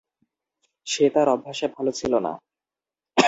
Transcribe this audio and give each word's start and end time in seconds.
সে 0.87 1.05
তার 1.09 1.27
অভ্যাসে 1.29 1.67
ভালো 1.67 1.91
ছিল 1.91 2.13
না। 2.19 2.33